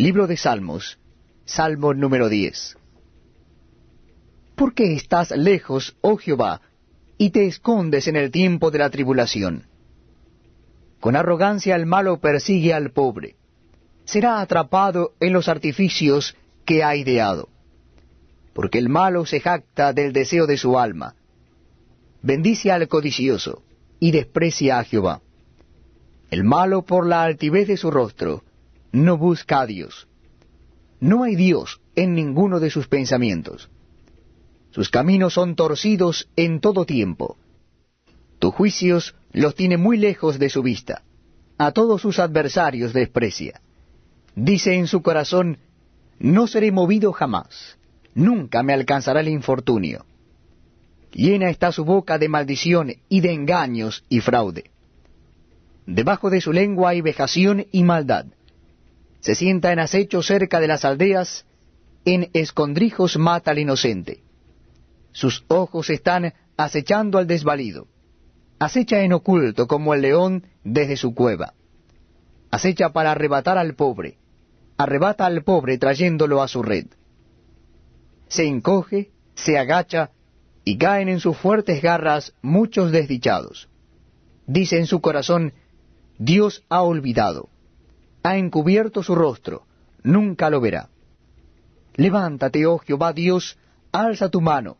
Libro 0.00 0.28
de 0.28 0.36
Salmos, 0.36 0.96
Salmo 1.44 1.92
número 1.92 2.28
10. 2.28 2.76
¿Por 4.54 4.72
qué 4.72 4.94
estás 4.94 5.32
lejos, 5.32 5.96
oh 6.02 6.16
Jehová, 6.16 6.60
y 7.16 7.30
te 7.30 7.48
escondes 7.48 8.06
en 8.06 8.14
el 8.14 8.30
tiempo 8.30 8.70
de 8.70 8.78
la 8.78 8.90
tribulación? 8.90 9.66
Con 11.00 11.16
arrogancia 11.16 11.74
el 11.74 11.86
malo 11.86 12.20
persigue 12.20 12.72
al 12.72 12.92
pobre. 12.92 13.34
Será 14.04 14.40
atrapado 14.40 15.14
en 15.18 15.32
los 15.32 15.48
artificios 15.48 16.36
que 16.64 16.84
ha 16.84 16.94
ideado. 16.94 17.48
Porque 18.52 18.78
el 18.78 18.88
malo 18.88 19.26
se 19.26 19.40
jacta 19.40 19.92
del 19.92 20.12
deseo 20.12 20.46
de 20.46 20.58
su 20.58 20.78
alma. 20.78 21.16
Bendice 22.22 22.70
al 22.70 22.86
codicioso 22.86 23.64
y 23.98 24.12
desprecia 24.12 24.78
a 24.78 24.84
Jehová. 24.84 25.22
El 26.30 26.44
malo 26.44 26.82
por 26.82 27.04
la 27.04 27.24
altivez 27.24 27.66
de 27.66 27.76
su 27.76 27.90
rostro 27.90 28.44
no 28.92 29.18
busca 29.18 29.60
a 29.60 29.66
Dios. 29.66 30.08
No 31.00 31.22
hay 31.22 31.36
Dios 31.36 31.80
en 31.94 32.14
ninguno 32.14 32.60
de 32.60 32.70
sus 32.70 32.88
pensamientos. 32.88 33.70
Sus 34.70 34.90
caminos 34.90 35.34
son 35.34 35.56
torcidos 35.56 36.28
en 36.36 36.60
todo 36.60 36.84
tiempo. 36.84 37.36
Tus 38.38 38.54
juicios 38.54 39.14
los 39.32 39.54
tiene 39.54 39.76
muy 39.76 39.96
lejos 39.96 40.38
de 40.38 40.50
su 40.50 40.62
vista. 40.62 41.02
A 41.56 41.72
todos 41.72 42.00
sus 42.00 42.18
adversarios 42.18 42.92
desprecia. 42.92 43.60
Dice 44.34 44.74
en 44.74 44.86
su 44.86 45.02
corazón, 45.02 45.58
no 46.18 46.46
seré 46.46 46.70
movido 46.70 47.12
jamás. 47.12 47.78
Nunca 48.14 48.62
me 48.62 48.72
alcanzará 48.72 49.20
el 49.20 49.28
infortunio. 49.28 50.04
Llena 51.12 51.50
está 51.50 51.72
su 51.72 51.84
boca 51.84 52.18
de 52.18 52.28
maldición 52.28 52.92
y 53.08 53.20
de 53.20 53.32
engaños 53.32 54.04
y 54.08 54.20
fraude. 54.20 54.70
Debajo 55.86 56.28
de 56.30 56.40
su 56.40 56.52
lengua 56.52 56.90
hay 56.90 57.00
vejación 57.00 57.66
y 57.72 57.82
maldad. 57.82 58.26
Se 59.20 59.34
sienta 59.34 59.72
en 59.72 59.78
acecho 59.78 60.22
cerca 60.22 60.60
de 60.60 60.68
las 60.68 60.84
aldeas, 60.84 61.46
en 62.04 62.30
escondrijos 62.32 63.16
mata 63.16 63.50
al 63.50 63.58
inocente. 63.58 64.22
Sus 65.12 65.44
ojos 65.48 65.90
están 65.90 66.32
acechando 66.56 67.18
al 67.18 67.26
desvalido. 67.26 67.88
Acecha 68.58 69.02
en 69.02 69.12
oculto 69.12 69.66
como 69.66 69.94
el 69.94 70.02
león 70.02 70.46
desde 70.64 70.96
su 70.96 71.14
cueva. 71.14 71.54
Acecha 72.50 72.90
para 72.90 73.12
arrebatar 73.12 73.58
al 73.58 73.74
pobre. 73.74 74.18
Arrebata 74.76 75.26
al 75.26 75.42
pobre 75.42 75.78
trayéndolo 75.78 76.42
a 76.42 76.48
su 76.48 76.62
red. 76.62 76.86
Se 78.28 78.46
encoge, 78.46 79.10
se 79.34 79.58
agacha, 79.58 80.10
y 80.64 80.76
caen 80.76 81.08
en 81.08 81.20
sus 81.20 81.36
fuertes 81.36 81.82
garras 81.82 82.34
muchos 82.42 82.92
desdichados. 82.92 83.68
Dice 84.46 84.78
en 84.78 84.86
su 84.86 85.00
corazón, 85.00 85.54
Dios 86.18 86.64
ha 86.68 86.82
olvidado, 86.82 87.48
ha 88.22 88.36
encubierto 88.36 89.02
su 89.02 89.14
rostro, 89.14 89.66
nunca 90.02 90.50
lo 90.50 90.60
verá. 90.60 90.88
Levántate, 91.94 92.66
oh 92.66 92.78
Jehová 92.78 93.12
Dios, 93.12 93.58
alza 93.92 94.28
tu 94.28 94.40
mano, 94.40 94.78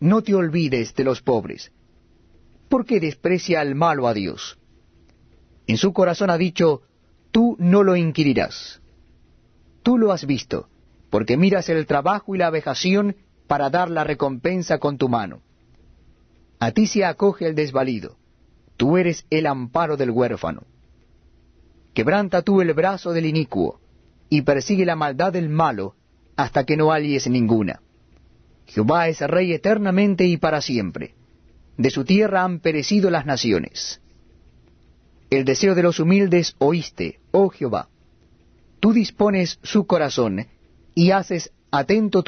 no 0.00 0.22
te 0.22 0.34
olvides 0.34 0.94
de 0.94 1.04
los 1.04 1.22
pobres. 1.22 1.72
¿Por 2.68 2.84
qué 2.84 3.00
desprecia 3.00 3.62
el 3.62 3.74
malo 3.74 4.06
a 4.06 4.14
Dios? 4.14 4.58
En 5.66 5.76
su 5.76 5.92
corazón 5.92 6.30
ha 6.30 6.38
dicho, 6.38 6.82
tú 7.30 7.56
no 7.58 7.82
lo 7.82 7.96
inquirirás. 7.96 8.80
Tú 9.82 9.98
lo 9.98 10.12
has 10.12 10.26
visto, 10.26 10.68
porque 11.10 11.36
miras 11.36 11.68
el 11.68 11.86
trabajo 11.86 12.34
y 12.34 12.38
la 12.38 12.50
vejación 12.50 13.16
para 13.46 13.70
dar 13.70 13.90
la 13.90 14.04
recompensa 14.04 14.78
con 14.78 14.98
tu 14.98 15.08
mano. 15.08 15.40
A 16.58 16.72
ti 16.72 16.86
se 16.86 17.04
acoge 17.04 17.46
el 17.46 17.54
desvalido, 17.54 18.16
tú 18.76 18.96
eres 18.96 19.24
el 19.30 19.46
amparo 19.46 19.96
del 19.96 20.10
huérfano. 20.10 20.64
Quebranta 21.98 22.42
tú 22.42 22.60
el 22.60 22.74
brazo 22.74 23.12
del 23.12 23.26
inicuo, 23.26 23.80
y 24.30 24.42
persigue 24.42 24.86
la 24.86 24.94
maldad 24.94 25.32
del 25.32 25.48
malo, 25.48 25.96
hasta 26.36 26.62
que 26.62 26.76
no 26.76 26.92
halles 26.92 27.26
ninguna. 27.26 27.80
Jehová 28.66 29.08
es 29.08 29.20
rey 29.20 29.52
eternamente 29.52 30.24
y 30.24 30.36
para 30.36 30.62
siempre. 30.62 31.16
De 31.76 31.90
su 31.90 32.04
tierra 32.04 32.44
han 32.44 32.60
perecido 32.60 33.10
las 33.10 33.26
naciones. 33.26 34.00
El 35.28 35.44
deseo 35.44 35.74
de 35.74 35.82
los 35.82 35.98
humildes 35.98 36.54
oíste, 36.58 37.18
oh 37.32 37.48
Jehová. 37.48 37.88
Tú 38.78 38.92
dispones 38.92 39.58
su 39.64 39.88
corazón, 39.88 40.46
y 40.94 41.10
haces 41.10 41.50
atento 41.72 42.22
tu 42.22 42.26